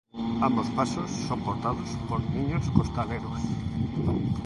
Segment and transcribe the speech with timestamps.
[0.47, 3.39] Ambos pasos son portados por niños costaleros.